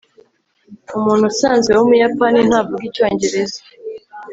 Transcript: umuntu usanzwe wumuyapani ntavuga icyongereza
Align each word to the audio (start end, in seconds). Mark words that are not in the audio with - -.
umuntu 0.97 1.23
usanzwe 1.31 1.71
wumuyapani 1.73 2.39
ntavuga 2.47 2.83
icyongereza 2.89 3.59